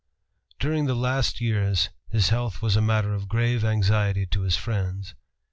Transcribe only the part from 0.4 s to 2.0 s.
During the last years